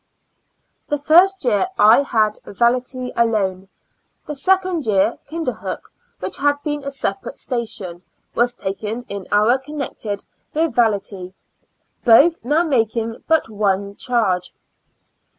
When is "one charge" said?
13.47-14.51